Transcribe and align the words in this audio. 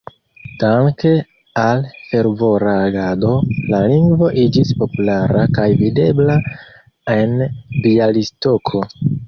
Danke 0.61 1.09
al 1.63 1.83
fervora 2.05 2.73
agado 2.87 3.35
la 3.75 3.83
lingvo 3.93 4.31
iĝis 4.47 4.73
populara 4.81 5.47
kaj 5.61 5.69
videbla 5.85 6.41
en 7.21 7.39
Bjalistoko. 7.87 8.87